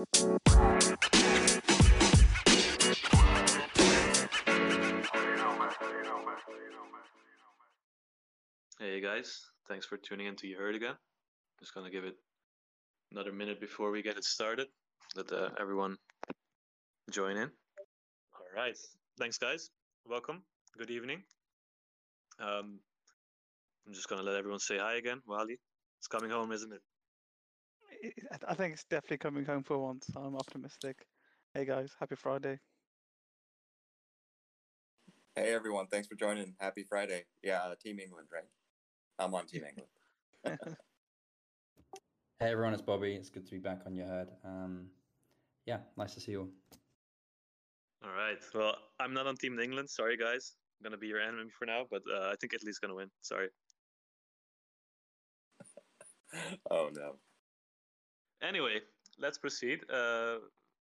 [0.00, 0.06] Hey
[9.02, 10.94] guys, thanks for tuning in to Ya Herd again.
[11.58, 12.14] Just gonna give it
[13.12, 14.68] another minute before we get it started.
[15.16, 15.98] Let uh, everyone
[17.10, 17.50] join in.
[18.32, 18.78] All right,
[19.18, 19.68] thanks guys.
[20.06, 20.44] Welcome.
[20.78, 21.24] Good evening.
[22.38, 22.80] Um,
[23.86, 25.20] I'm just gonna let everyone say hi again.
[25.26, 25.58] Wally,
[25.98, 26.80] it's coming home, isn't it?
[28.48, 30.06] I think it's definitely coming home for once.
[30.16, 31.04] I'm optimistic.
[31.54, 32.58] Hey guys, happy Friday.
[35.36, 36.54] Hey everyone, thanks for joining.
[36.58, 37.24] Happy Friday.
[37.42, 38.44] Yeah, uh, Team England, right?
[39.18, 39.90] I'm on Team England.
[42.40, 43.14] hey everyone, it's Bobby.
[43.14, 44.28] It's good to be back on Ya Herd.
[44.44, 44.86] Um,
[45.66, 46.48] yeah, nice to see you all.
[48.02, 48.38] All right.
[48.54, 49.90] Well, I'm not on Team England.
[49.90, 50.52] Sorry, guys.
[50.78, 53.10] I'm gonna be your enemy for now, but uh, I think Italy's gonna win.
[53.20, 53.48] Sorry.
[56.70, 57.16] oh no.
[58.42, 58.80] Anyway,
[59.18, 59.80] let's proceed.
[59.90, 60.38] Uh,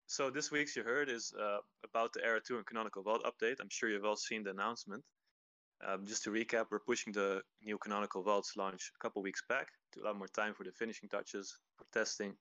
[0.07, 3.57] so this week's Ya Herd is uh, about the Era 2 and Canonical Vault update.
[3.61, 5.03] I'm sure you've all seen the announcement.
[5.87, 9.69] Um, just to recap, we're pushing the new Canonical Vaults launch a couple weeks back
[9.93, 12.35] to allow more time for the finishing touches, for testing,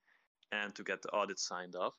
[0.52, 1.94] and to get the audit signed off.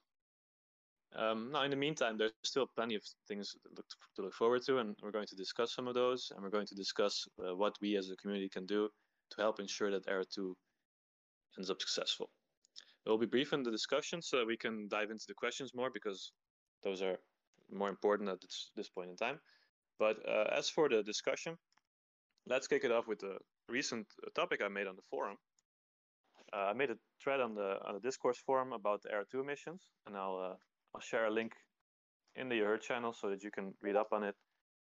[1.16, 4.62] Um, now, in the meantime, there's still plenty of things to look, to look, forward
[4.66, 7.54] to, and we're going to discuss some of those, and we're going to discuss uh,
[7.54, 8.90] what we as a community can do
[9.30, 10.54] to help ensure that Era 2
[11.56, 12.28] ends up successful.
[13.06, 15.90] We'll be brief in the discussion so that we can dive into the questions more
[15.90, 16.32] because
[16.84, 17.16] those are
[17.72, 19.40] more important at this, this point in time.
[19.98, 21.56] But uh, as for the discussion,
[22.46, 25.36] let's kick it off with a recent topic I made on the forum.
[26.52, 29.40] Uh, I made a thread on the on the discourse forum about the Era 2
[29.40, 30.56] emissions, and I'll uh,
[30.94, 31.52] I'll share a link
[32.36, 34.34] in the Your channel so that you can read up on it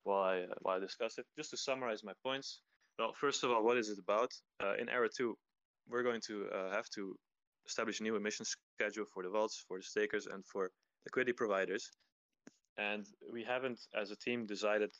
[0.05, 1.27] while I uh, while I discuss it.
[1.37, 2.61] Just to summarize my points.
[2.98, 4.31] Well, first of all, what is it about?
[4.62, 5.35] Uh, in Era 2,
[5.89, 7.17] we're going to uh, have to
[7.66, 8.47] establish a new emission
[8.78, 10.70] schedule for the vaults, for the stakers, and for
[11.06, 11.91] liquidity providers.
[12.78, 14.91] And we haven't, as a team, decided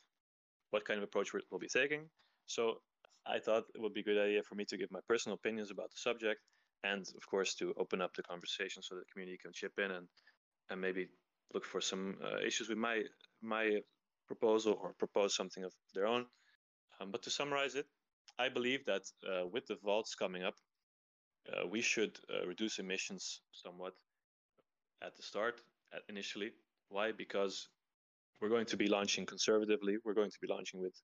[0.71, 2.09] what kind of approach we'll be taking.
[2.45, 2.81] So
[3.25, 5.71] I thought it would be a good idea for me to give my personal opinions
[5.71, 6.41] about the subject,
[6.83, 9.91] and of course to open up the conversation so that the community can chip in
[9.91, 10.07] and
[10.69, 11.07] and maybe
[11.53, 13.03] look for some uh, issues with my
[13.41, 13.81] my
[14.27, 16.25] proposal or propose something of their own.
[16.99, 17.85] Um, but to summarize it,
[18.39, 20.55] I believe that uh, with the vaults coming up,
[21.53, 23.93] uh, we should uh, reduce emissions somewhat
[25.03, 25.61] at the start,
[25.93, 26.51] at initially.
[26.89, 27.11] Why?
[27.11, 27.67] Because
[28.41, 29.97] we're going to be launching conservatively.
[30.03, 30.95] We're going to be launching with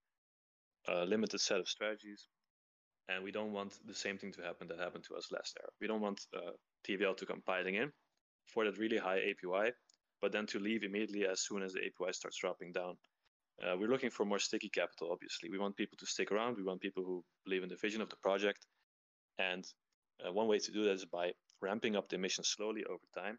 [0.88, 2.28] a limited set of strategies,
[3.10, 5.70] and we don't want the same thing to happen that happened to us last era.
[5.82, 6.52] We don't want uh,
[6.88, 7.92] TVL to come piling in
[8.46, 9.72] for that really high APY,
[10.22, 12.96] but then to leave immediately as soon as the APY starts dropping down.
[13.62, 15.50] Uh, we're looking for more sticky capital, obviously.
[15.50, 16.58] We want people to stick around.
[16.58, 18.66] We want people who believe in the vision of the project.
[19.40, 19.66] And
[20.26, 23.38] uh, one way to do that is by ramping up the emissions slowly over time.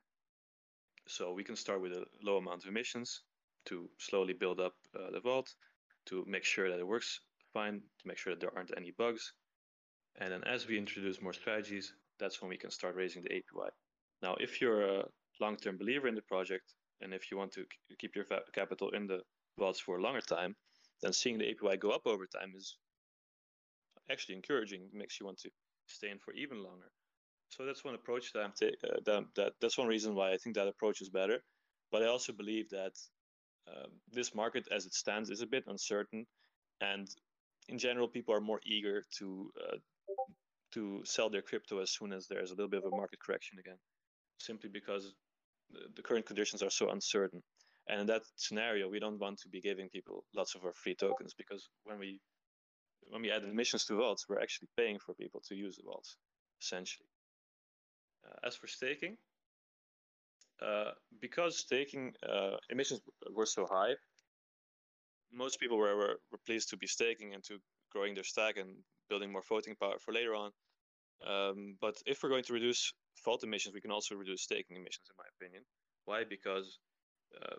[1.06, 3.22] So we can start with a low amount of emissions
[3.66, 5.54] to slowly build up uh, the vault,
[6.06, 7.20] to make sure that it works
[7.52, 9.32] fine, to make sure that there aren't any bugs.
[10.20, 13.68] And then as we introduce more strategies, that's when we can start raising the APY.
[14.22, 15.04] Now, if you're a
[15.40, 17.64] long-term believer in the project, and if you want to
[17.98, 19.20] keep your capital in the
[19.58, 20.56] vaults for a longer time,
[21.02, 22.76] then seeing the APY go up over time is
[24.10, 24.82] actually encouraging.
[24.82, 25.50] It makes you want to
[25.88, 26.90] stay in for even longer.
[27.50, 30.36] So that's one approach that I'm ta- uh, that, that that's one reason why I
[30.36, 31.38] think that approach is better.
[31.90, 32.92] But I also believe that
[33.68, 36.26] um, this market, as it stands, is a bit uncertain,
[36.80, 37.08] and
[37.68, 39.76] in general, people are more eager to uh,
[40.72, 43.58] to sell their crypto as soon as there's a little bit of a market correction
[43.58, 43.78] again,
[44.38, 45.14] simply because
[45.70, 47.42] the, the current conditions are so uncertain.
[47.88, 50.94] And in that scenario, we don't want to be giving people lots of our free
[50.94, 52.20] tokens because when we
[53.10, 56.16] when we add emissions to vaults, we're actually paying for people to use the vaults,
[56.60, 57.08] essentially.
[58.24, 59.16] Uh, as for staking,
[60.60, 63.00] uh, because staking uh, emissions
[63.34, 63.94] were so high,
[65.32, 67.58] most people were, were, were, pleased to be staking and to
[67.92, 68.70] growing their stack and
[69.08, 70.50] building more voting power for later on.
[71.26, 72.92] Um, but if we're going to reduce
[73.24, 75.64] vault emissions, we can also reduce staking emissions, in my opinion.
[76.04, 76.24] Why?
[76.24, 76.78] Because
[77.42, 77.56] uh,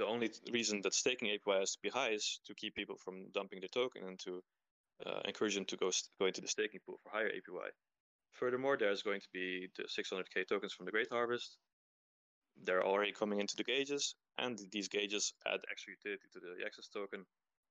[0.00, 3.26] the only reason that staking APY has to be high is to keep people from
[3.34, 4.42] dumping their token and to
[5.04, 7.68] uh, encourage them to go go into the staking pool for higher APY.
[8.32, 11.58] Furthermore, there's going to be the 600k tokens from the Great Harvest.
[12.64, 16.90] They're already coming into the gauges, and these gauges add extra utility to the yAxis
[16.90, 17.26] token,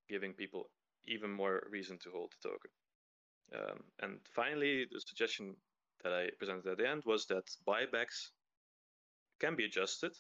[0.07, 0.69] giving people
[1.05, 2.71] even more reason to hold the token.
[3.59, 5.55] Um, and finally, the suggestion
[6.03, 8.29] that I presented at the end was that buybacks
[9.39, 10.13] can be adjusted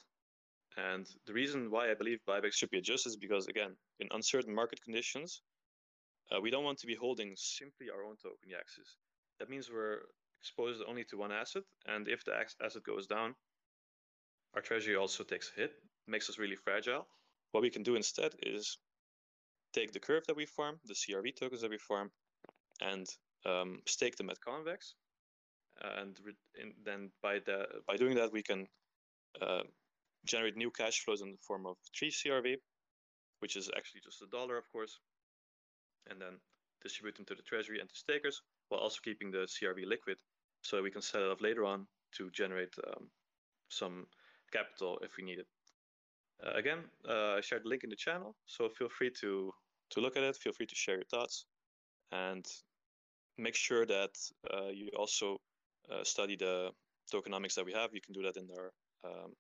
[0.77, 4.53] and the reason why I believe buybacks should be adjusted is because, again, in uncertain
[4.53, 5.41] market conditions,
[6.31, 8.95] uh, we don't want to be holding simply our own token yAxis.
[9.39, 10.01] That means we're
[10.39, 13.35] exposed only to one asset, and if the asset goes down,
[14.55, 15.73] our treasury also takes a hit,
[16.07, 17.07] makes us really fragile.
[17.51, 18.77] What we can do instead is
[19.73, 22.11] take the curve that we farm, the CRV tokens that we farm,
[22.81, 23.07] and
[23.45, 24.95] um, stake them at Convex.
[25.81, 26.17] And
[26.59, 28.67] in, then by the by doing that, we can
[29.41, 29.63] uh,
[30.25, 32.55] generate new cash flows in the form of three CRV,
[33.39, 34.99] which is actually just a dollar, of course,
[36.09, 36.39] and then
[36.81, 40.17] distribute them to the treasury and to stakers, while also keeping the CRV liquid,
[40.61, 41.87] so we can sell it off later on
[42.17, 43.09] to generate um,
[43.69, 44.05] some
[44.51, 45.47] capital if we need it.
[46.45, 49.51] Uh, again, uh, I shared the link in the channel, so feel free to
[49.91, 50.37] to look at it.
[50.37, 51.45] Feel free to share your thoughts,
[52.11, 52.45] and
[53.37, 54.11] make sure that
[54.53, 55.37] uh, you also
[55.91, 56.69] uh, study the
[57.13, 57.89] tokenomics that we have.
[57.93, 58.71] You can do that in our
[59.03, 59.33] um,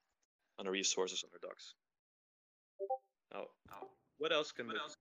[0.59, 1.73] on our resources on our docs.
[3.33, 3.45] Now,
[4.17, 4.67] what else can?
[4.67, 4.97] What else?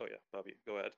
[0.00, 0.92] Oh yeah, Bobby, go ahead.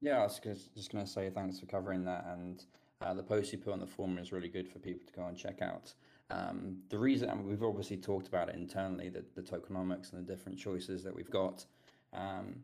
[0.00, 0.40] Yeah, I was
[0.74, 2.64] just going to say thanks for covering that, and
[3.00, 5.26] uh, the post you put on the forum is really good for people to go
[5.26, 5.92] and check out.
[6.30, 10.26] Um, the reason I mean, we've obviously talked about it internally, the, the tokenomics and
[10.26, 11.64] the different choices that we've got.
[12.12, 12.56] Um,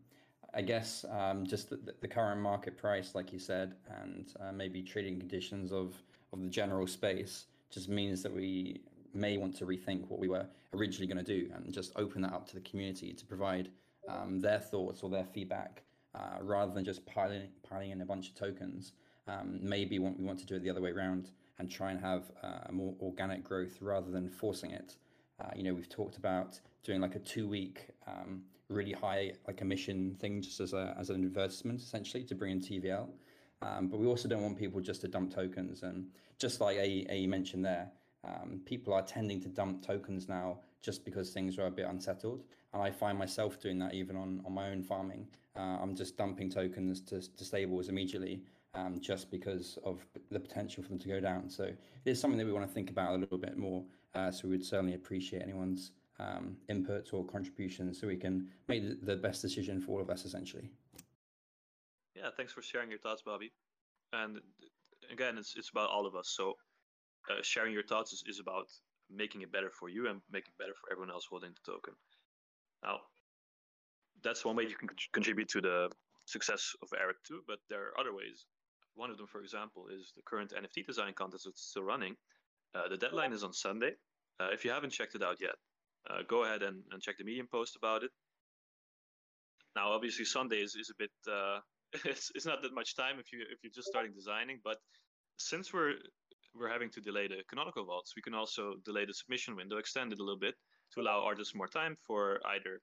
[0.54, 4.82] I guess um, just the, the, current market price, like you said, and uh, maybe
[4.82, 5.94] trading conditions of
[6.32, 8.80] of the general space just means that we
[9.14, 12.32] may want to rethink what we were originally going to do and just open that
[12.32, 13.70] up to the community to provide
[14.08, 15.82] um, their thoughts or their feedback
[16.14, 18.92] uh, rather than just piling piling in a bunch of tokens.
[19.28, 22.00] Um, maybe want, we want to do it the other way around and try and
[22.00, 24.96] have uh, a more organic growth rather than forcing it.
[25.40, 29.56] Uh, you know, we've talked about doing like a two week um, really high like
[29.56, 33.08] commission thing just as a as an investment essentially to bring in TVL.
[33.62, 35.82] Um, but we also don't want people just to dump tokens.
[35.82, 36.06] And
[36.38, 37.90] just like A, a mentioned there,
[38.24, 42.44] um, people are tending to dump tokens now just because things are a bit unsettled.
[42.72, 45.26] And I find myself doing that even on, on my own farming.
[45.56, 48.42] Uh, I'm just dumping tokens to, to stables immediately
[48.74, 51.50] um, just because of the potential for them to go down.
[51.50, 53.84] So it is something that we want to think about a little bit more.
[54.14, 59.04] Uh, so we would certainly appreciate anyone's um, inputs or contributions so we can make
[59.04, 60.70] the best decision for all of us essentially.
[62.14, 63.52] Yeah, thanks for sharing your thoughts, Bobby.
[64.12, 64.40] And
[65.10, 66.28] again, it's it's about all of us.
[66.28, 66.54] So
[67.30, 68.66] uh, sharing your thoughts is, is about
[69.10, 71.94] making it better for you and making it better for everyone else holding the token.
[72.82, 72.98] Now,
[74.22, 75.90] that's one way you can contribute to the
[76.26, 78.46] success of Era 2, but there are other ways.
[78.94, 82.16] One of them, for example, is the current NFT design contest that's still running.
[82.74, 83.92] Uh, the deadline is on Sunday.
[84.38, 85.54] Uh, if you haven't checked it out yet,
[86.08, 88.10] uh, go ahead and, and check the Medium post about it.
[89.76, 91.60] Now, obviously, Sunday is, is a bit uh,
[92.04, 94.60] it's, it's not that much time if you if you're just starting designing.
[94.62, 94.78] But
[95.38, 95.94] since we're
[96.54, 100.12] we're having to delay the canonical vaults, we can also delay the submission window, extend
[100.12, 100.54] it a little bit
[100.94, 102.80] to allow artists more time for either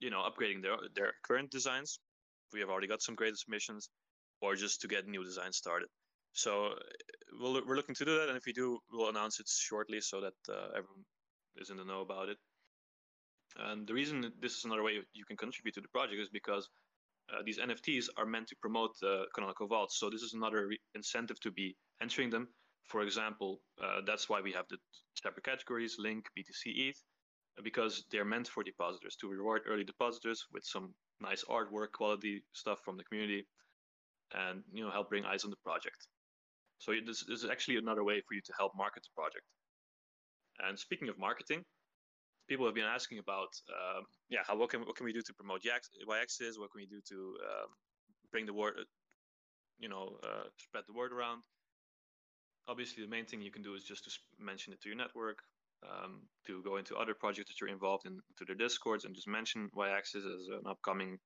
[0.00, 2.00] you know upgrading their their current designs.
[2.52, 3.90] We have already got some great submissions,
[4.40, 5.88] or just to get new designs started.
[6.32, 6.74] So
[7.40, 10.00] we we are looking to do that, and if we do, we'll announce it shortly
[10.00, 11.04] so that uh, everyone
[11.56, 12.38] is in the know about it.
[13.56, 16.68] And the reason this is another way you can contribute to the project is because
[17.32, 19.98] uh, these NFTs are meant to promote uh, canonical vaults.
[19.98, 22.48] So this is another re- incentive to be entering them.
[22.88, 24.78] For example, uh, that's why we have the
[25.14, 27.02] separate categories: Link, BTC, ETH,
[27.62, 32.80] because they're meant for depositors to reward early depositors with some nice artwork, quality stuff
[32.84, 33.46] from the community,
[34.34, 36.08] and you know help bring eyes on the project.
[36.78, 39.44] So this, this is actually another way for you to help market the project.
[40.60, 41.64] And speaking of marketing,
[42.48, 45.34] people have been asking about, um, yeah, how what can what can we do to
[45.34, 46.58] promote yAxis?
[46.58, 47.16] What can we do to
[47.50, 47.68] um,
[48.32, 48.74] bring the word,
[49.78, 51.42] you know, uh, spread the word around?
[52.68, 55.38] Obviously, the main thing you can do is just to mention it to your network,
[55.88, 59.26] um, to go into other projects that you're involved in, to their discords, and just
[59.26, 61.18] mention yAxis as an upcoming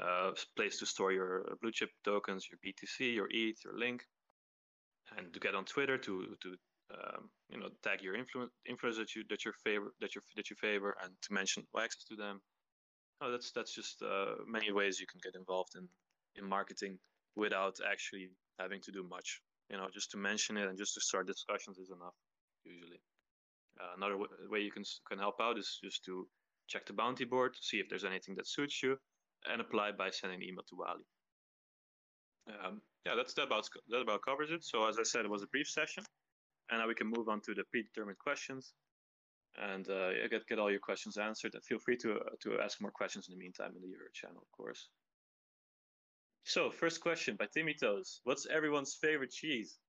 [0.00, 4.04] uh, place to store your blue chip tokens, your BTC, your ETH, your Link,
[5.16, 6.48] and to get on Twitter to to
[6.94, 10.56] um, you know tag your influence that you that you favor that you that you
[10.56, 12.40] favor and to mention yAxis to them.
[13.20, 15.88] Oh that's that's just uh, many ways you can get involved in
[16.36, 16.98] in marketing
[17.34, 18.28] without actually
[18.58, 19.40] having to do much
[19.70, 22.14] you know just to mention it and just to start discussions is enough
[22.64, 23.00] usually
[23.80, 26.26] uh, another w- way you can can help out is just to
[26.68, 28.96] check the bounty board see if there's anything that suits you
[29.50, 31.06] and apply by sending an email to wally
[32.48, 35.42] um, yeah that's that about that about covers it so as i said it was
[35.42, 36.02] a brief session
[36.70, 38.74] and now we can move on to the predetermined questions
[39.58, 41.54] and uh, get, get all your questions answered.
[41.54, 44.06] And feel free to, uh, to ask more questions in the meantime in the Euro
[44.12, 44.88] channel, of course.
[46.48, 48.20] So, first question by Timmy Toes.
[48.22, 49.80] What's everyone's favorite cheese?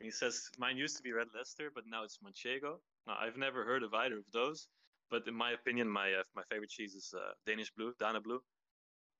[0.00, 2.76] he says, mine used to be Red Leicester, but now it's Manchego.
[3.06, 4.66] Now, I've never heard of either of those,
[5.10, 8.38] but in my opinion, my uh, my favorite cheese is uh, Danish Blue, Danablu.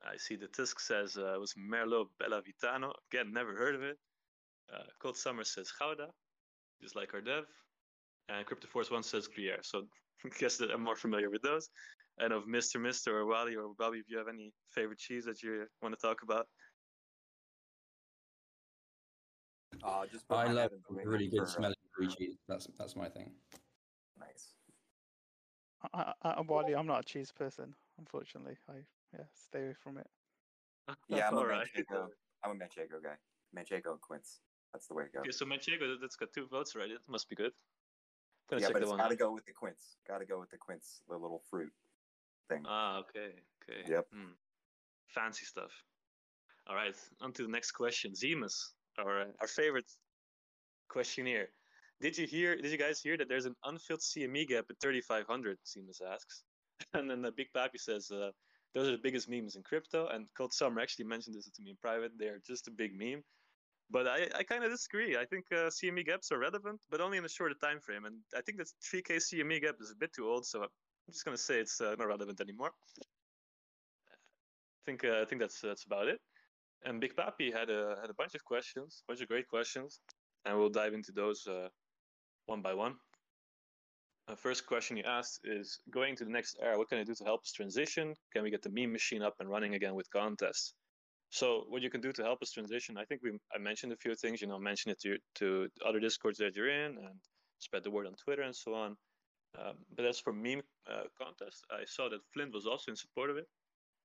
[0.02, 2.92] I see the Tisk says uh, it was Merlot Bella Vitano.
[3.12, 3.98] Again, never heard of it.
[4.74, 6.08] Uh, Cold Summer says Gouda
[6.80, 7.44] just like our dev.
[8.30, 9.60] And Crypto Force One says Gruyere.
[9.62, 9.82] So
[10.24, 11.68] I guess that I'm more familiar with those.
[12.18, 12.80] And of Mr.
[12.80, 16.00] Mister or Wally or Bobby, if you have any favorite cheese that you want to
[16.00, 16.46] talk about.
[19.84, 22.36] Uh, just put I love head in the ring really good smelling brie cheese.
[22.48, 23.30] That's that's my thing.
[24.18, 24.54] Nice.
[25.92, 26.74] I, I, I'm Wally.
[26.74, 28.56] I'm not a cheese person, unfortunately.
[28.68, 28.74] I
[29.12, 30.06] yeah, stay away from it.
[31.08, 31.66] Yeah, I'm a All right.
[31.76, 32.06] Manchego.
[32.44, 33.16] I'm a Manchego guy.
[33.56, 34.38] Manchego and Quince.
[34.72, 35.22] That's the way it goes.
[35.22, 36.90] Okay, so Manchego, that's got two votes, right?
[36.90, 37.52] It must be good.
[38.48, 39.96] Gonna yeah, but that it's one got to go with the quince.
[40.06, 41.72] Got to go with the quince, the little fruit
[42.48, 42.62] thing.
[42.66, 43.90] Ah, okay, okay.
[43.90, 44.06] Yep.
[44.12, 44.32] Hmm.
[45.08, 45.70] Fancy stuff.
[46.68, 48.12] All right, on to the next question.
[48.12, 49.90] Zemus, our our favorite
[50.88, 51.48] questionnaire.
[52.00, 52.56] Did you hear?
[52.56, 55.58] Did you guys hear that there's an unfilled CME gap at 3,500?
[55.64, 56.42] Zemus asks,
[56.94, 58.30] and then the Big Papi says, uh,
[58.74, 61.70] "Those are the biggest memes in crypto." And Cold Summer actually mentioned this to me
[61.70, 62.12] in private.
[62.18, 63.22] They're just a big meme.
[63.88, 65.16] But I, I kind of disagree.
[65.16, 68.04] I think uh, CME gaps are relevant, but only in a shorter time frame.
[68.04, 71.24] And I think that 3K CME gap is a bit too old, so I'm just
[71.24, 72.72] gonna say it's uh, not relevant anymore.
[74.10, 76.20] I think uh, I think that's that's about it.
[76.86, 80.00] And Big Papi had a had a bunch of questions, bunch of great questions,
[80.44, 81.68] and we'll dive into those uh,
[82.46, 82.94] one by one.
[84.28, 86.78] Uh, first question you asked is going to the next era.
[86.78, 88.14] What can I do to help us transition?
[88.32, 90.74] Can we get the meme machine up and running again with contests?
[91.30, 93.96] So what you can do to help us transition, I think we I mentioned a
[93.96, 94.40] few things.
[94.40, 97.16] You know, mention it to to other discords that you're in, and
[97.58, 98.96] spread the word on Twitter and so on.
[99.58, 103.30] Um, but as for meme uh, contest, I saw that Flint was also in support
[103.30, 103.48] of it,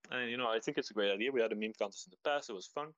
[0.09, 1.31] and you know I think it's a great idea.
[1.31, 2.89] We had a meme contest in the past; it was fun,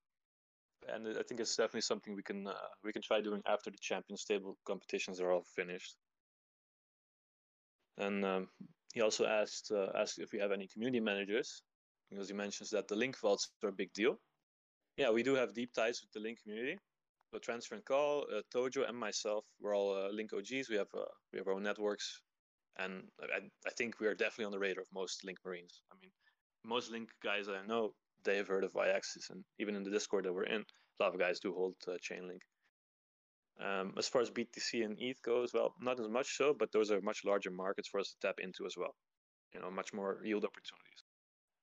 [0.88, 3.78] and I think it's definitely something we can uh, we can try doing after the
[3.82, 5.96] Champions Table competitions are all finished.
[7.98, 8.48] And um,
[8.94, 11.62] he also asked uh, asked if we have any community managers
[12.10, 14.20] because he mentions that the link vaults are a big deal.
[14.98, 16.78] Yeah, we do have deep ties with the link community.
[17.34, 20.70] So transfer and call, uh, Tojo and myself, we're all uh, link OGs.
[20.70, 22.22] We have uh, we have our own networks,
[22.78, 25.82] and I, I think we are definitely on the radar of most link marines.
[25.92, 26.12] I mean,
[26.66, 27.94] most link guys I know
[28.24, 31.14] they have heard of yAxis, and even in the Discord that we're in, a lot
[31.14, 32.42] of guys do hold uh, Chainlink.
[33.62, 36.90] Um, as far as BTC and ETH goes, well, not as much so, but those
[36.92, 38.96] are much larger markets for us to tap into as well.
[39.54, 41.04] You know, much more yield opportunities.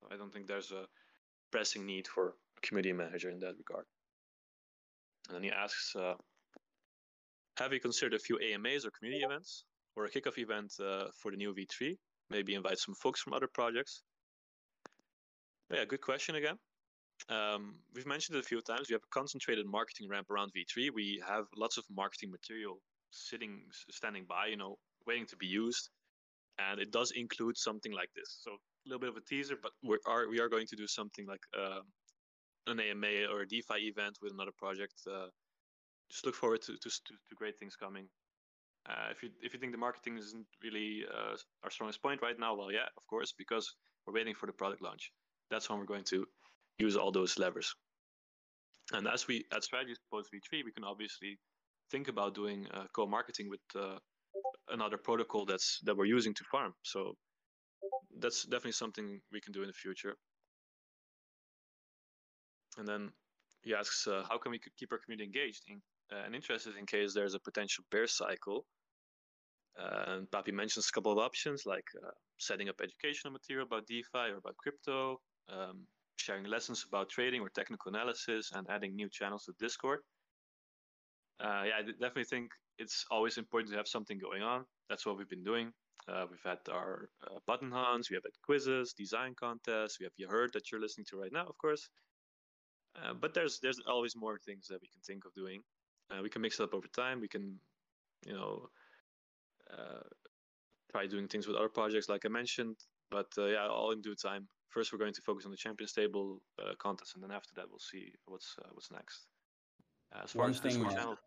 [0.09, 0.85] I don't think there's a
[1.51, 3.85] pressing need for a community manager in that regard.
[5.27, 6.13] And then he asks, uh,
[7.57, 9.65] have you considered a few AMAs or community events
[9.95, 11.97] or a kickoff event uh, for the new V3?
[12.29, 14.01] Maybe invite some folks from other projects.
[15.71, 16.57] Yeah, good question again.
[17.29, 18.89] Um, we've mentioned it a few times.
[18.89, 20.89] We have a concentrated marketing ramp around V3.
[20.93, 25.89] We have lots of marketing material sitting, standing by, you know, waiting to be used.
[26.59, 28.39] And it does include something like this.
[28.41, 30.87] So a little bit of a teaser, but we are we are going to do
[30.87, 31.81] something like uh,
[32.67, 34.95] an AMA or a DeFi event with another project.
[35.07, 35.27] Uh,
[36.11, 38.07] just look forward to, to to great things coming.
[38.89, 42.39] Uh, if you if you think the marketing isn't really uh, our strongest point right
[42.39, 43.73] now, well, yeah, of course, because
[44.05, 45.11] we're waiting for the product launch.
[45.51, 46.25] That's when we're going to
[46.79, 47.71] use all those levers.
[48.93, 51.37] And as we at Strategies Post V3, we can obviously
[51.91, 53.97] think about doing uh, co-marketing with uh,
[54.69, 56.73] another protocol that's that we're using to farm.
[56.83, 57.13] So
[58.19, 60.15] that's definitely something we can do in the future.
[62.77, 63.11] And then
[63.63, 65.81] he asks, uh, how can we keep our community engaged in,
[66.11, 68.65] uh, and interested in case there's a potential bear cycle?
[69.79, 73.87] Uh, and Papi mentions a couple of options like uh, setting up educational material about
[73.87, 79.09] DeFi or about crypto, um, sharing lessons about trading or technical analysis, and adding new
[79.09, 79.99] channels to Discord.
[81.39, 84.65] Uh, yeah, I definitely think it's always important to have something going on.
[84.89, 85.71] That's what we've been doing.
[86.07, 90.13] Uh, we've had our uh, button hunts, we have had quizzes, design contests, we have
[90.17, 91.89] Ya Herd that you're listening to right now, of course.
[92.95, 95.61] Uh, but there's there's always more things that we can think of doing.
[96.09, 97.21] Uh, we can mix it up over time.
[97.21, 97.59] We can,
[98.25, 98.67] you know,
[99.71, 100.03] uh,
[100.91, 102.77] try doing things with other projects, like I mentioned.
[103.09, 104.47] But uh, yeah, all in due time.
[104.71, 107.65] First, we're going to focus on the Champions Table uh, contest, and then after that,
[107.69, 109.27] we'll see what's uh, what's next.
[110.15, 111.17] Uh, as far One as thing, channel,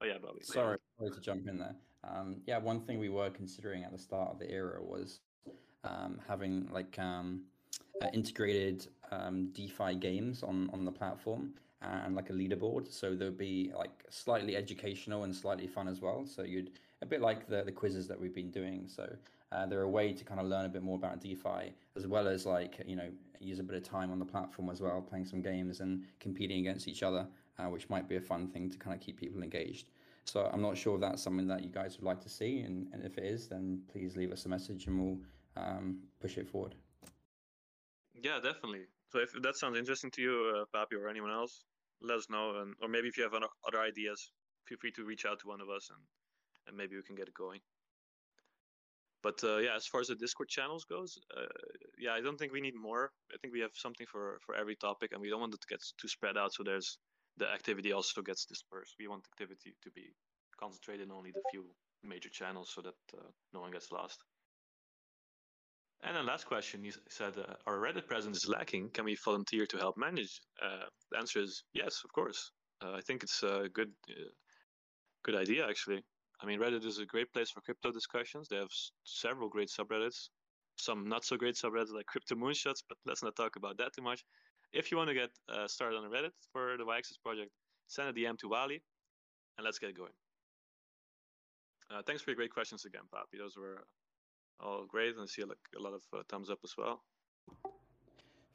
[0.00, 0.38] oh yeah, Bobby.
[0.42, 1.74] Sorry, sorry to jump in there.
[2.04, 5.18] Um, yeah, one thing we were considering at the start of the era was
[5.82, 7.42] um, having like um,
[8.02, 12.92] uh, integrated um, DeFi games on on the platform and like a leaderboard.
[12.92, 16.24] So there'd be like slightly educational and slightly fun as well.
[16.24, 16.70] So you'd
[17.02, 18.84] a bit like the the quizzes that we've been doing.
[18.86, 19.08] So
[19.56, 22.28] uh, they're a way to kind of learn a bit more about DeFi as well
[22.28, 23.08] as like you know
[23.40, 26.60] use a bit of time on the platform as well, playing some games and competing
[26.60, 27.26] against each other,
[27.58, 29.88] uh, which might be a fun thing to kind of keep people engaged.
[30.24, 32.88] So I'm not sure if that's something that you guys would like to see, and,
[32.92, 35.18] and if it is, then please leave us a message and we'll
[35.56, 36.74] um, push it forward.
[38.14, 38.86] Yeah, definitely.
[39.10, 41.64] So if that sounds interesting to you, uh, Papi, or anyone else,
[42.02, 42.58] let us know.
[42.60, 44.32] And or maybe if you have other ideas,
[44.64, 46.02] feel free to reach out to one of us, and
[46.66, 47.60] and maybe we can get it going.
[49.22, 51.46] But uh, yeah, as far as the Discord channels goes, uh,
[51.98, 53.10] yeah, I don't think we need more.
[53.32, 55.66] I think we have something for for every topic, and we don't want it to
[55.68, 56.52] get too spread out.
[56.52, 56.98] So there's
[57.36, 58.94] the activity also gets dispersed.
[58.98, 60.14] We want activity to be
[60.60, 61.64] concentrated in only the few
[62.02, 64.18] major channels, so that uh, no one gets lost.
[66.02, 68.90] And then last question, you said, uh, our Reddit presence is lacking.
[68.90, 70.40] Can we volunteer to help manage?
[70.62, 72.52] Uh, the answer is yes, of course.
[72.82, 73.90] Uh, I think it's a good,
[75.24, 76.04] good idea actually.
[76.40, 78.48] I mean, Reddit is a great place for crypto discussions.
[78.48, 80.28] They have s- several great subreddits,
[80.76, 84.02] some not so great subreddits like Crypto Moonshots, but let's not talk about that too
[84.02, 84.24] much.
[84.72, 87.50] If you want to get uh, started on Reddit for the yAxis project,
[87.86, 88.82] send a DM to Wally,
[89.56, 90.12] and let's get going.
[91.90, 93.38] Uh, thanks for your great questions again, Papi.
[93.38, 93.84] Those were
[94.60, 97.02] all great, and I see like a lot of uh, thumbs up as well.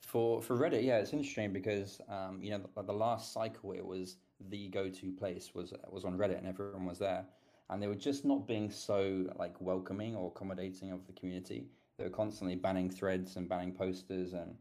[0.02, 3.86] For for Reddit, yeah, it's interesting because um, you know the, the last cycle it
[3.86, 4.18] was
[4.50, 7.26] the go-to place was was on Reddit and everyone was there,
[7.72, 11.66] and they were just not being so like welcoming or accommodating of the community.
[11.98, 14.56] They were constantly banning threads and banning posters and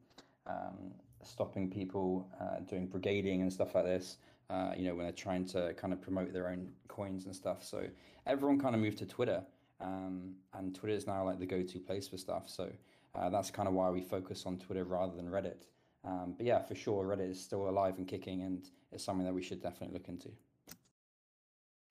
[0.47, 4.19] um, stopping people uh, doing brigading and stuff like this.
[4.49, 7.65] Uh, you know when they're trying to kind of promote their own coins and stuff.
[7.65, 7.85] So
[8.27, 9.43] everyone kind of moved to Twitter,
[9.81, 12.49] um, and Twitter is now like the go-to place for stuff.
[12.49, 12.69] So
[13.15, 15.67] uh, that's kind of why we focus on Twitter rather than Reddit.
[16.05, 19.35] Um, but yeah, for sure, Reddit is still alive and kicking, and it's something that
[19.35, 20.31] we should definitely look into.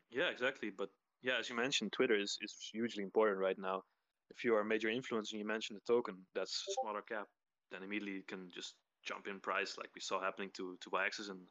[0.09, 0.69] Yeah, exactly.
[0.69, 0.89] But
[1.21, 3.83] yeah, as you mentioned, Twitter is, is hugely important right now.
[4.29, 7.27] If you are a major influencer and you mention the token that's smaller cap,
[7.71, 11.29] then immediately it can just jump in price, like we saw happening to to yAxis
[11.29, 11.41] and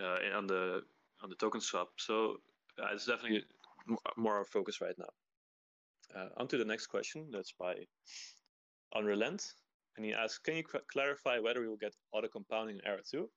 [0.00, 0.82] uh, on the
[1.22, 1.88] on the token swap.
[1.98, 2.36] So
[2.80, 3.44] uh, it's definitely
[4.16, 5.12] more our focus right now.
[6.14, 7.28] Uh, on to the next question.
[7.30, 7.74] That's by
[8.94, 9.42] Unrelent,
[9.96, 13.02] and he asks, "Can you cl- clarify whether we will get auto compounding in Era
[13.10, 13.28] 2?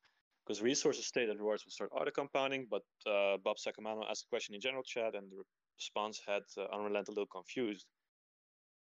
[0.43, 4.29] Because resources state that rewards will start auto compounding, but uh, Bob Sacamano asked a
[4.29, 5.43] question in general chat, and the
[5.77, 7.85] response had uh, Unrelent a little confused.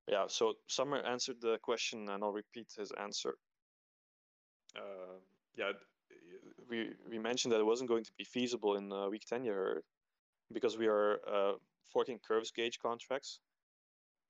[0.07, 3.35] Yeah, so Summer answered the question, and I'll repeat his answer.
[4.75, 5.17] Uh,
[5.57, 5.71] yeah,
[6.69, 9.53] we we mentioned that it wasn't going to be feasible in uh, week 10 Ya
[9.53, 9.83] Herd
[10.53, 11.53] because we are uh,
[11.91, 13.39] forking curves gauge contracts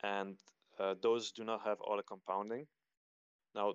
[0.04, 0.38] and
[0.80, 2.66] uh, those do not have auto compounding
[3.54, 3.74] now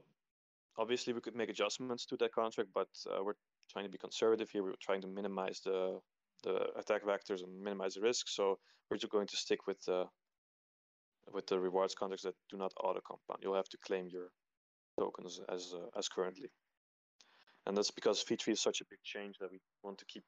[0.78, 3.35] obviously we could make adjustments to that contract but uh, we're
[3.70, 5.98] trying to be conservative here we're trying to minimize the
[6.44, 8.59] the attack vectors and minimize the risk so
[8.90, 10.04] we're just going to stick with the
[11.33, 14.28] with the rewards contracts that do not auto compound you'll have to claim your
[14.98, 16.50] tokens as uh, as currently
[17.66, 20.24] and that's because V3 is such a big change that we want to keep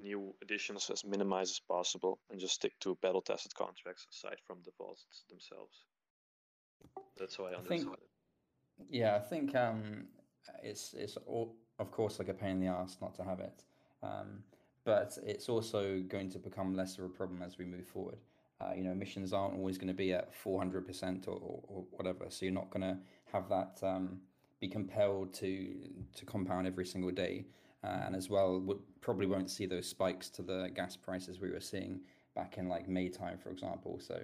[0.00, 4.58] new additions as minimized as possible and just stick to battle tested contracts aside from
[4.64, 5.84] the vaults themselves.
[7.18, 8.08] That's how I I understand think- it.
[8.94, 10.04] Yeah, I think um,
[10.62, 13.64] it's it's all, of course like a pain in the ass not to have it,
[14.04, 14.44] um,
[14.84, 18.18] but it's also going to become less of a problem as we move forward.
[18.60, 22.26] Uh, you know, missions aren't always going to be at four hundred percent or whatever,
[22.28, 22.96] so you're not going to
[23.32, 24.20] have that um,
[24.60, 25.74] be compelled to
[26.14, 27.46] to compound every single day,
[27.82, 31.50] uh, and as well would probably won't see those spikes to the gas prices we
[31.50, 31.98] were seeing
[32.36, 33.98] back in like May time, for example.
[33.98, 34.20] So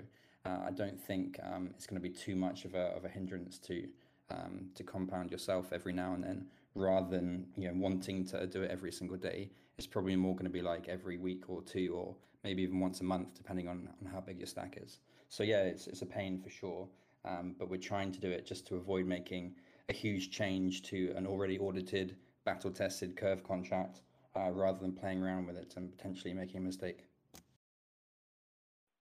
[0.47, 3.09] uh, I don't think um, it's going to be too much of a of a
[3.09, 3.89] hindrance to
[4.31, 8.63] um, to compound yourself every now and then, rather than you know wanting to do
[8.63, 9.51] it every single day.
[9.79, 12.15] It's probably more going to be like every week or two, or
[12.45, 15.01] maybe even once a month, depending on, on how big your stack is.
[15.29, 16.89] So yeah, it's it's a pain for sure,
[17.25, 19.55] um, but we're trying to do it just to avoid making
[19.89, 24.03] a huge change to an already audited, battle tested curve contract,
[24.37, 27.05] uh, rather than playing around with it and potentially making a mistake.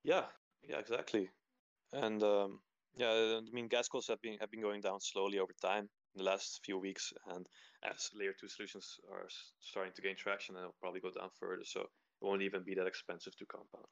[0.04, 0.24] Yeah,
[0.68, 1.30] yeah, exactly.
[1.94, 2.60] And um,
[3.00, 6.18] yeah, I mean, gas costs have been have been going down slowly over time in
[6.18, 7.48] the last few weeks, and
[7.84, 9.28] as layer two solutions are
[9.62, 11.64] starting to gain traction, they'll probably go down further.
[11.64, 13.86] So it won't even be that expensive to compound.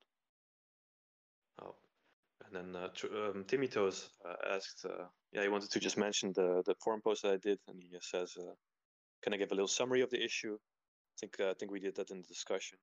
[1.62, 1.76] Oh,
[2.46, 6.34] and then uh, um, Timmy Toes uh, asked, uh, yeah, he wanted to just mention
[6.34, 8.54] the the forum post that I did, and he says, uh,
[9.24, 11.80] "Can I give a little summary of the issue?" I think uh, I think we
[11.80, 12.78] did that in the discussion.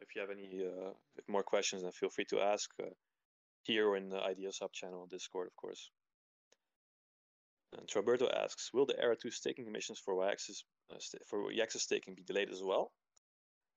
[0.00, 0.92] If you have any uh,
[1.28, 2.70] more questions, then feel free to ask
[3.68, 5.90] here or in the Idea sub channel on Discord, of course.
[7.76, 11.82] And Roberto asks, will the Era 2 staking emissions for yAxis uh, sta- for yAxis
[11.82, 12.92] staking be delayed as well?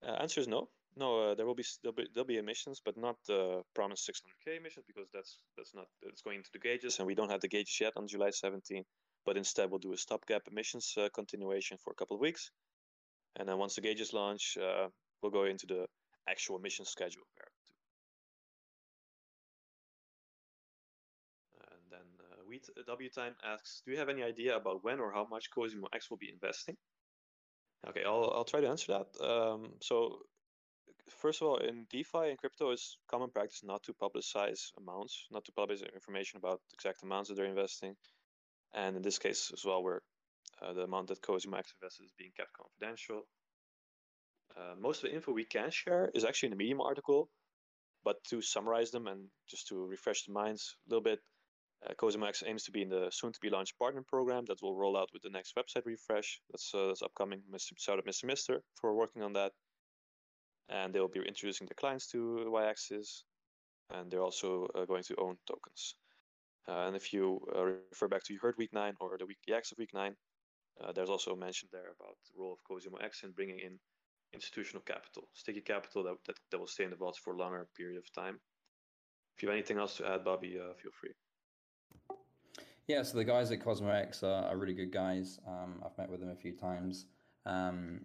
[0.07, 0.69] Uh, answer is no.
[0.95, 4.57] No, uh, there will be there'll be there'll be emissions, but not the promised 600k
[4.57, 7.53] emissions because that's that's not it's going into the gauges, and we don't have the
[7.55, 8.83] gauges yet on July 17.
[9.25, 12.51] But instead, we'll do a stopgap emissions uh, continuation for a couple of weeks,
[13.37, 14.87] and then once the gauges launch, uh,
[15.21, 15.85] we'll go into the
[16.27, 17.27] actual emission schedule
[22.87, 26.09] W Time asks, do you have any idea about when or how much Cosimo X
[26.09, 26.75] will be investing?
[27.87, 29.25] Okay, I'll I'll try to answer that.
[29.25, 30.19] Um, so
[31.09, 35.45] first of all, in DeFi and crypto, it's common practice not to publicize amounts, not
[35.45, 37.95] to publish information about exact amounts that they're investing.
[38.73, 40.01] And in this case as well, where
[40.61, 43.27] uh, the amount that Cosimo X invested is being kept confidential.
[44.55, 47.29] Uh, most of the info we can share is actually in the Medium article,
[48.03, 51.19] but to summarize them and just to refresh the minds a little bit,
[51.87, 55.23] uh, aims to be in the soon-to-be launched partner program that will roll out with
[55.23, 56.39] the next website refresh.
[56.51, 57.41] That's, uh, that's upcoming.
[57.51, 57.73] Mr.
[57.77, 58.25] Shout out Mr.
[58.25, 59.51] Mister for working on that.
[60.69, 63.23] And they'll be introducing their clients to yAxis,
[63.89, 65.95] and they're also uh, going to own tokens.
[66.67, 69.53] Uh, and if you uh, refer back to Ya Herd week nine or the weekly
[69.53, 70.15] X of week nine,
[70.81, 73.79] uh, there's also a mention there about the role of Cosimo X in bringing in
[74.33, 77.67] institutional capital, sticky capital that, that, that will stay in the vaults for a longer
[77.75, 78.39] period of time.
[79.35, 81.11] If you have anything else to add, Bobby, feel free.
[82.87, 85.39] Yeah, so the guys at Cosmo X are, are really good guys.
[85.47, 87.05] Um, I've met with them a few times.
[87.45, 88.01] Um,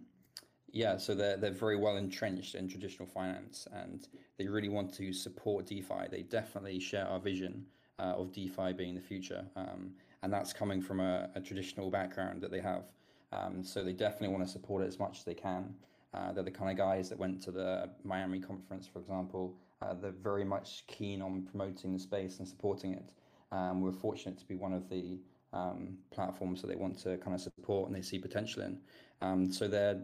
[0.71, 5.13] yeah, so they're they're very well entrenched in traditional finance, and they really want to
[5.13, 6.07] support DeFi.
[6.11, 7.65] They definitely share our vision
[7.99, 12.41] uh, of DeFi being the future, um, and that's coming from a, a, traditional background
[12.41, 12.83] that they have.
[13.31, 15.73] Um, so they definitely want to support it as much as they can.
[16.13, 19.55] Uh, they're the kind of guys that went to the Miami conference, for example.
[19.81, 23.09] Uh, they're very much keen on promoting the space and supporting it.
[23.51, 25.19] Um, we're fortunate to be one of the
[25.53, 28.79] um, platforms that they want to kind of support and they see potential in.
[29.21, 30.01] Um, so they're,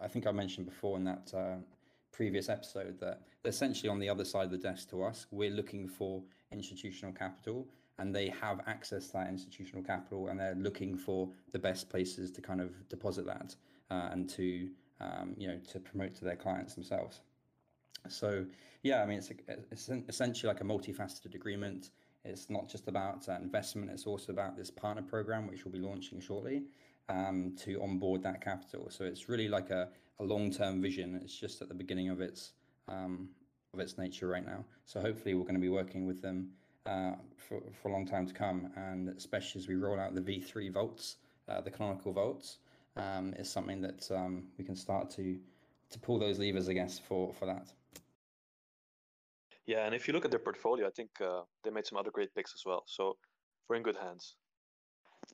[0.00, 1.56] I think I mentioned before in that uh,
[2.12, 5.26] previous episode that they're essentially on the other side of the desk to us.
[5.30, 7.66] We're looking for institutional capital
[7.98, 12.30] and they have access to that institutional capital and they're looking for the best places
[12.32, 13.54] to kind of deposit that
[13.90, 14.68] uh, and to,
[15.00, 17.20] um, you know, to promote to their clients themselves.
[18.08, 18.44] So
[18.82, 19.34] yeah, I mean, it's, a,
[19.70, 21.90] it's essentially like a multifaceted agreement.
[22.24, 25.78] It's not just about uh, investment, it's also about this partner program, which we'll be
[25.78, 26.62] launching shortly
[27.08, 28.88] um, to onboard that capital.
[28.90, 29.88] So it's really like a,
[30.20, 31.20] a long term vision.
[31.22, 32.52] It's just at the beginning of its
[32.88, 33.28] um,
[33.72, 34.64] of its nature right now.
[34.86, 36.50] So hopefully we're going to be working with them
[36.86, 40.20] uh, for, for a long time to come, and especially as we roll out the
[40.20, 41.16] V3 vaults,
[41.48, 42.58] uh, the canonical vaults,
[42.96, 45.38] um, is something that um, we can start to
[45.90, 47.72] to pull those levers, I guess, for for that.
[49.66, 52.10] Yeah, and if you look at their portfolio, I think uh, they made some other
[52.10, 52.84] great picks as well.
[52.86, 53.16] So
[53.68, 54.36] we're in good hands.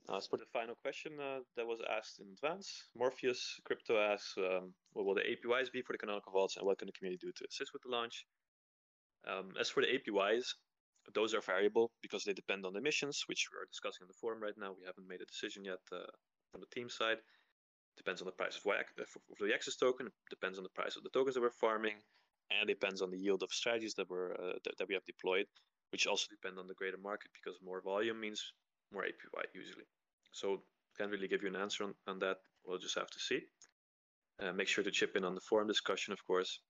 [0.09, 4.35] Now, as for the final question uh, that was asked in advance, Morpheus Crypto asks,
[4.39, 7.27] um, what will the APYs be for the canonical vaults and what can the community
[7.27, 8.25] do to assist with the launch?
[9.27, 10.55] Um, as for the APYs,
[11.13, 14.41] those are variable because they depend on the which we are discussing in the forum
[14.41, 14.73] right now.
[14.79, 16.07] We haven't made a decision yet uh,
[16.53, 17.19] from the team side.
[17.97, 21.03] Depends on the price of, y- of the yAxis token, depends on the price of
[21.03, 21.97] the tokens that we're farming,
[22.51, 25.47] and depends on the yield of strategies that we're uh, that, that we have deployed,
[25.93, 28.53] which also depend on the greater market because more volume means
[28.93, 29.85] more APY usually.
[30.33, 30.63] So
[30.99, 32.39] can't really give you an answer on, on that.
[32.65, 33.41] We'll just have to see.
[34.43, 36.61] Uh, make sure to chip in on the forum discussion, of course.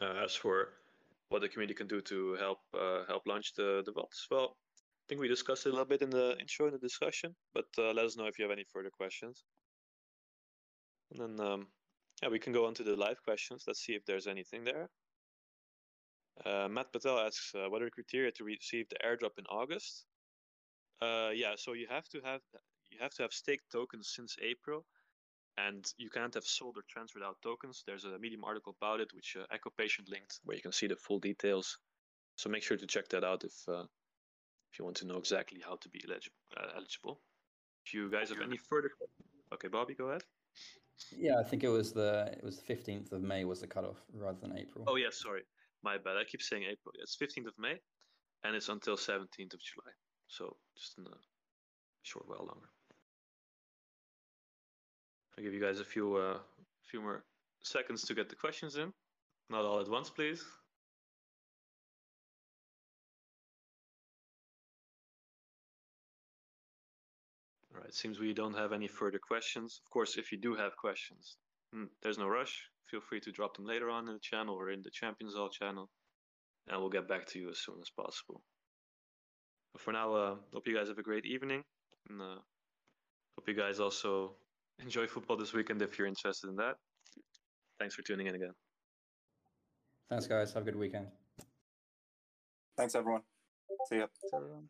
[0.00, 0.68] Uh, as for
[1.28, 5.04] what the community can do to help uh, help launch the the vaults, well, I
[5.08, 7.34] think we discussed it a little bit in the intro in the discussion.
[7.54, 9.44] But uh, let us know if you have any further questions.
[11.10, 11.66] And then um,
[12.22, 13.64] yeah, we can go on to the live questions.
[13.66, 14.88] Let's see if there's anything there.
[16.44, 20.04] Uh, Matt Patel asks, uh, what are the criteria to receive the airdrop in August?
[21.00, 22.40] Uh, yeah, so you have to have
[22.90, 24.86] you have to have staked tokens since April,
[25.58, 27.82] and you can't have sold or transferred out tokens.
[27.86, 30.86] There's a Medium article about it, which uh, Echo Patient linked, where you can see
[30.86, 31.78] the full details.
[32.36, 33.84] So make sure to check that out if uh,
[34.72, 36.36] if you want to know exactly how to be eligible.
[36.56, 37.20] Uh, eligible.
[37.84, 38.90] If you guys have any further,
[39.52, 40.24] okay, Bobby, go ahead.
[41.16, 43.96] Yeah, I think it was the it was the fifteenth of May was the cutoff
[44.14, 44.84] rather than April.
[44.86, 45.42] Oh yeah, sorry,
[45.82, 46.16] my bad.
[46.16, 46.92] I keep saying April.
[47.00, 47.76] It's fifteenth of May,
[48.44, 49.92] and it's until seventeenth of July.
[50.28, 51.16] So just in a
[52.02, 52.68] short while longer.
[55.36, 56.38] I'll give you guys a few uh,
[56.90, 57.24] few more
[57.62, 58.92] seconds to get the questions in.
[59.50, 60.42] Not all at once, please.
[67.76, 69.80] All right, seems we don't have any further questions.
[69.84, 71.36] Of course, if you do have questions,
[71.74, 72.70] hmm, there's no rush.
[72.90, 75.50] Feel free to drop them later on in the channel or in the Champions All
[75.50, 75.90] channel,
[76.68, 78.40] and we'll get back to you as soon as possible.
[79.72, 81.64] But for now, uh, hope you guys have a great evening,
[82.08, 82.38] and uh,
[83.36, 84.36] hope you guys also
[84.82, 86.76] enjoy football this weekend if you're interested in that.
[87.78, 88.54] Thanks for tuning in again.
[90.08, 90.54] Thanks, guys.
[90.54, 91.08] Have a good weekend.
[92.78, 93.22] Thanks, everyone.
[93.90, 94.06] See ya.
[94.34, 94.68] everyone.